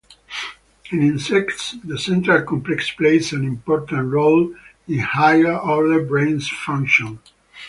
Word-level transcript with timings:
In 0.89 1.03
insects 1.03 1.77
the 1.83 1.95
central 1.95 2.41
complex 2.41 2.89
plays 2.89 3.33
an 3.33 3.43
important 3.45 4.11
role 4.11 4.51
in 4.87 4.97
higher-order 4.97 6.05
brain 6.05 6.39
function. 6.39 7.19